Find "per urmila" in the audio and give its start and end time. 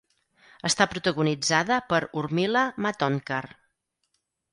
1.91-2.63